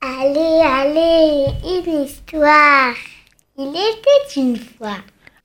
[0.00, 2.94] Allez, allez, une histoire.
[3.58, 4.98] Il était une fois.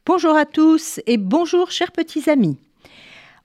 [0.06, 2.58] Bonjour à tous et bonjour chers petits amis.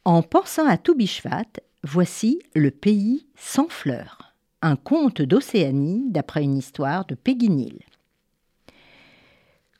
[0.04, 1.44] En pensant à Toubishvat,
[1.82, 7.78] voici Le pays sans fleurs, un conte d'Océanie d'après une histoire de Péguinil.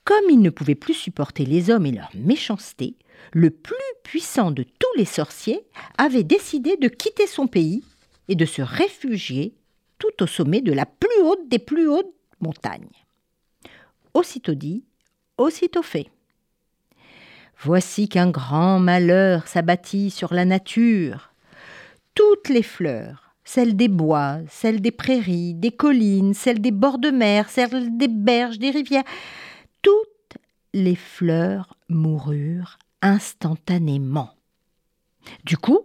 [0.05, 2.97] Comme il ne pouvait plus supporter les hommes et leur méchanceté,
[3.33, 5.65] le plus puissant de tous les sorciers
[5.97, 7.83] avait décidé de quitter son pays
[8.29, 9.55] et de se réfugier
[9.99, 12.89] tout au sommet de la plus haute des plus hautes montagnes.
[14.13, 14.85] Aussitôt dit,
[15.39, 16.11] aussitôt fait.
[17.59, 21.33] Voici qu'un grand malheur s'abattit sur la nature.
[22.15, 27.11] Toutes les fleurs, celles des bois, celles des prairies, des collines, celles des bords de
[27.11, 29.05] mer, celles des berges, des rivières,
[29.85, 30.41] toutes
[30.73, 34.31] les fleurs moururent instantanément.
[35.45, 35.81] Du coup,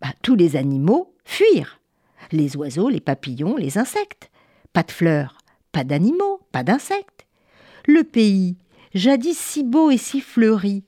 [0.00, 1.80] bah, tous les animaux fuirent.
[2.32, 4.30] Les oiseaux, les papillons, les insectes.
[4.72, 5.38] Pas de fleurs,
[5.72, 7.26] pas d'animaux, pas d'insectes.
[7.86, 8.58] Le pays,
[8.94, 10.84] jadis si beau et si fleuri,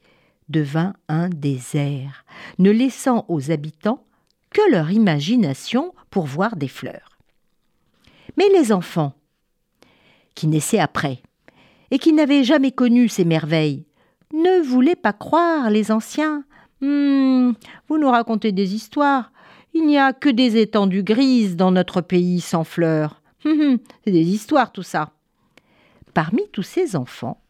[0.48, 2.24] devint un désert,
[2.58, 4.04] ne laissant aux habitants
[4.50, 7.18] que leur imagination pour voir des fleurs.
[8.36, 9.14] Mais les enfants,
[10.34, 11.22] qui naissaient après,
[11.92, 13.84] et qui n'avaient jamais connu ces merveilles,
[14.32, 16.42] ne voulaient pas croire les anciens.
[16.80, 17.54] Hum,
[17.86, 19.30] vous nous racontez des histoires.
[19.74, 23.20] Il n'y a que des étendues grises dans notre pays sans fleurs.
[23.44, 25.10] Hum, hum, c'est des histoires tout ça.
[26.14, 27.42] Parmi tous ces enfants,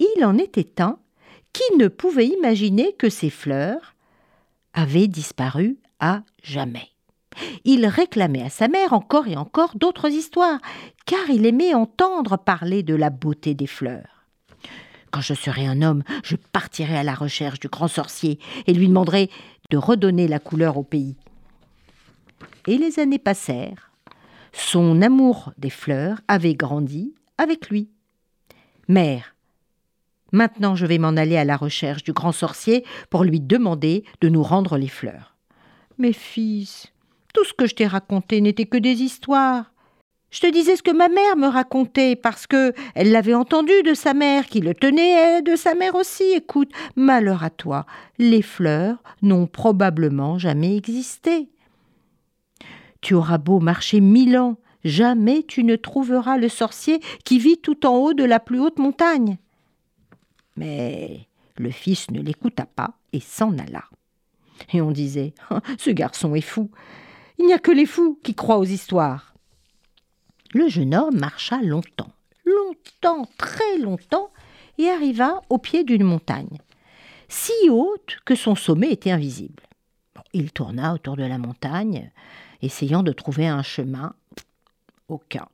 [0.00, 0.98] il en était un
[1.52, 3.94] qui ne pouvait imaginer que ces fleurs
[4.72, 6.91] avaient disparu à jamais.
[7.64, 10.60] Il réclamait à sa mère encore et encore d'autres histoires,
[11.06, 14.26] car il aimait entendre parler de la beauté des fleurs.
[15.10, 18.88] Quand je serai un homme, je partirai à la recherche du grand sorcier et lui
[18.88, 19.30] demanderai
[19.70, 21.16] de redonner la couleur au pays.
[22.66, 23.90] Et les années passèrent.
[24.52, 27.90] Son amour des fleurs avait grandi avec lui.
[28.88, 29.34] Mère,
[30.32, 34.28] maintenant je vais m'en aller à la recherche du grand sorcier pour lui demander de
[34.28, 35.36] nous rendre les fleurs.
[35.98, 36.91] Mais fils,
[37.32, 39.72] tout ce que je t'ai raconté n'était que des histoires.
[40.30, 43.92] Je te disais ce que ma mère me racontait parce que elle l'avait entendu de
[43.92, 46.24] sa mère, qui le tenait et de sa mère aussi.
[46.34, 47.84] Écoute, malheur à toi,
[48.18, 51.50] les fleurs n'ont probablement jamais existé.
[53.02, 57.84] Tu auras beau marcher mille ans, jamais tu ne trouveras le sorcier qui vit tout
[57.84, 59.36] en haut de la plus haute montagne.
[60.56, 61.28] Mais
[61.58, 63.84] le fils ne l'écouta pas et s'en alla.
[64.72, 65.34] Et on disait
[65.78, 66.70] Ce garçon est fou.
[67.38, 69.34] Il n'y a que les fous qui croient aux histoires.
[70.52, 72.12] Le jeune homme marcha longtemps,
[72.44, 74.30] longtemps, très longtemps,
[74.78, 76.58] et arriva au pied d'une montagne,
[77.28, 79.62] si haute que son sommet était invisible.
[80.34, 82.10] il tourna autour de la montagne,
[82.62, 84.14] essayant de trouver un chemin.
[85.08, 85.46] Aucun.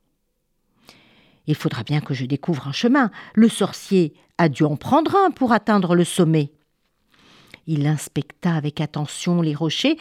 [1.49, 3.11] Il faudra bien que je découvre un chemin.
[3.35, 6.53] Le sorcier a dû en prendre un pour atteindre le sommet.
[7.67, 9.99] Il inspecta avec attention les rochers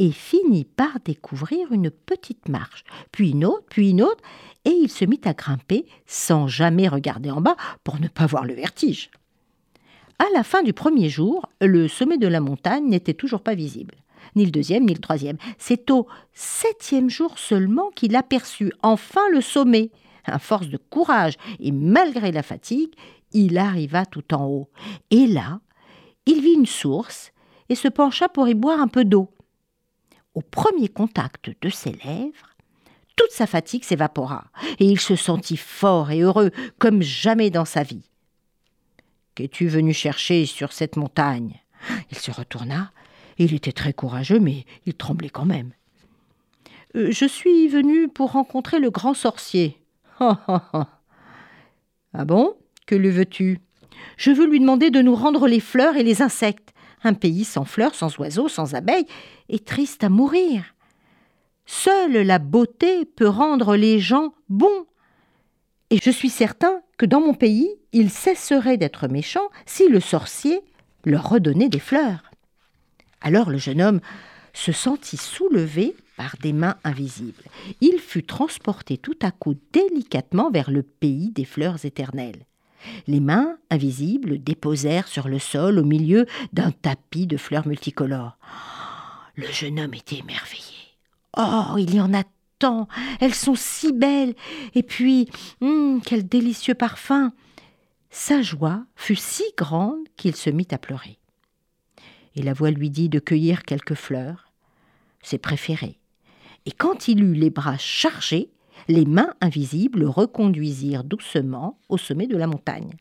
[0.00, 4.24] et finit par découvrir une petite marche, puis une autre, puis une autre,
[4.64, 8.46] et il se mit à grimper sans jamais regarder en bas pour ne pas voir
[8.46, 9.10] le vertige.
[10.18, 13.94] À la fin du premier jour, le sommet de la montagne n'était toujours pas visible,
[14.36, 15.36] ni le deuxième, ni le troisième.
[15.58, 19.90] C'est au septième jour seulement qu'il aperçut enfin le sommet.
[20.24, 22.92] À force de courage et malgré la fatigue,
[23.32, 24.68] il arriva tout en haut.
[25.10, 25.60] Et là,
[26.26, 27.32] il vit une source
[27.68, 29.30] et se pencha pour y boire un peu d'eau.
[30.34, 32.56] Au premier contact de ses lèvres,
[33.16, 34.44] toute sa fatigue s'évapora,
[34.78, 38.08] et il se sentit fort et heureux comme jamais dans sa vie.
[39.34, 41.60] Qu'es-tu venu chercher sur cette montagne?
[42.10, 42.92] Il se retourna.
[43.38, 45.72] Il était très courageux, mais il tremblait quand même.
[46.96, 49.78] Euh, je suis venu pour rencontrer le grand sorcier.
[50.20, 50.86] ah
[52.12, 52.54] bon?
[52.86, 53.60] Que lui veux-tu?
[54.16, 56.72] Je veux lui demander de nous rendre les fleurs et les insectes.
[57.02, 59.06] Un pays sans fleurs, sans oiseaux, sans abeilles,
[59.48, 60.74] est triste à mourir.
[61.66, 64.86] Seule la beauté peut rendre les gens bons.
[65.90, 70.60] Et je suis certain que dans mon pays, ils cesseraient d'être méchants si le sorcier
[71.04, 72.30] leur redonnait des fleurs.
[73.20, 74.00] Alors le jeune homme
[74.52, 77.44] se sentit soulevé par des mains invisibles.
[77.80, 82.44] Il fut transporté tout à coup délicatement vers le pays des fleurs éternelles.
[83.06, 88.38] Les mains invisibles déposèrent sur le sol au milieu d'un tapis de fleurs multicolores.
[89.36, 90.64] Le jeune homme était émerveillé.
[91.36, 92.24] Oh, il y en a
[92.58, 92.88] tant.
[93.20, 94.34] Elles sont si belles.
[94.74, 95.28] Et puis,
[95.60, 97.32] hum, quel délicieux parfum.
[98.10, 101.18] Sa joie fut si grande qu'il se mit à pleurer.
[102.34, 104.52] Et la voix lui dit de cueillir quelques fleurs,
[105.22, 105.98] ses préférées.
[106.66, 108.50] Et quand il eut les bras chargés,
[108.88, 112.92] les mains invisibles le reconduisirent doucement au sommet de la montagne.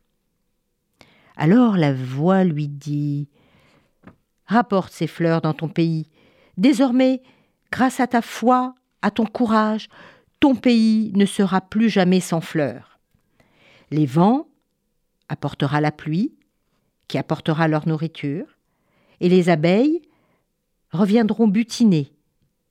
[1.35, 3.27] Alors la voix lui dit
[4.45, 6.09] Rapporte ces fleurs dans ton pays.
[6.57, 7.21] Désormais,
[7.71, 8.73] grâce à ta foi,
[9.03, 9.89] à ton courage,
[10.39, 12.99] ton pays ne sera plus jamais sans fleurs.
[13.91, 14.47] Les vents
[15.29, 16.33] apportera la pluie,
[17.07, 18.45] qui apportera leur nourriture,
[19.19, 20.01] et les abeilles
[20.91, 22.11] reviendront butiner,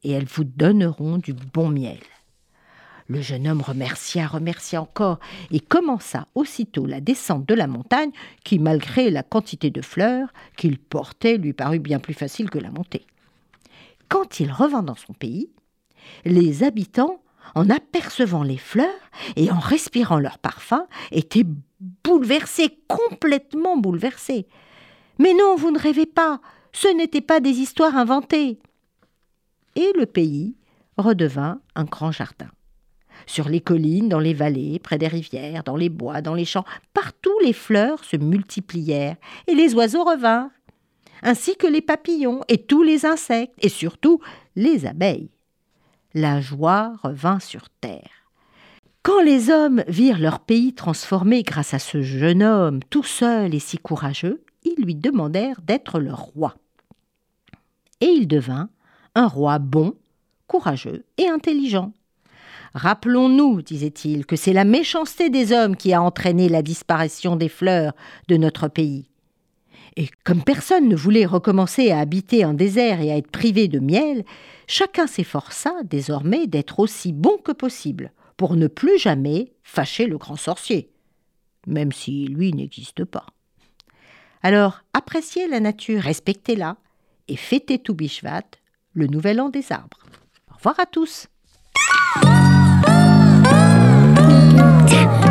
[0.03, 1.99] et elles vous donneront du bon miel.
[3.09, 5.19] Le jeune homme remercia, remercia encore,
[5.51, 8.11] et commença aussitôt la descente de la montagne,
[8.45, 12.71] qui, malgré la quantité de fleurs qu'il portait, lui parut bien plus facile que la
[12.71, 13.07] montée.
[14.11, 15.51] Quand il revint dans son pays,
[16.27, 17.23] les habitants,
[17.55, 21.47] en apercevant les fleurs et en respirant leur parfum, étaient
[22.05, 24.47] bouleversés, complètement bouleversés.
[25.19, 28.59] Mais non, vous ne rêvez pas, ce n'étaient pas des histoires inventées.
[29.77, 30.57] Et le pays
[30.99, 32.51] redevint un grand jardin.
[33.27, 36.65] Sur les collines, dans les vallées, près des rivières, dans les bois, dans les champs,
[36.95, 39.17] partout les fleurs se multiplièrent
[39.47, 40.51] et les oiseaux revinrent,
[41.23, 44.21] ainsi que les papillons et tous les insectes, et surtout
[44.57, 45.31] les abeilles.
[46.15, 48.19] La joie revint sur terre.
[49.03, 53.59] Quand les hommes virent leur pays transformé grâce à ce jeune homme tout seul et
[53.59, 56.55] si courageux, ils lui demandèrent d'être leur roi.
[58.01, 58.69] Et il devint
[59.15, 59.95] un roi bon,
[60.47, 61.93] courageux et intelligent.
[62.75, 67.93] Rappelons-nous, disait-il, que c'est la méchanceté des hommes qui a entraîné la disparition des fleurs
[68.29, 69.09] de notre pays.
[69.97, 73.81] Et comme personne ne voulait recommencer à habiter un désert et à être privé de
[73.81, 74.25] miel,
[74.67, 80.37] chacun s'efforça désormais d'être aussi bon que possible, pour ne plus jamais fâcher le grand
[80.37, 80.91] sorcier,
[81.67, 83.27] même si lui n'existe pas.
[84.43, 86.77] Alors, appréciez la nature, respectez-la,
[87.27, 88.45] et fêtez tout Bishvat,
[88.93, 89.99] le nouvel an des arbres.
[90.51, 91.27] Au revoir à tous
[94.89, 95.28] Damn.